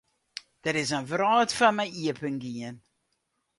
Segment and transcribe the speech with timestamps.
[0.63, 2.75] Der is in wrâld foar my iepengien.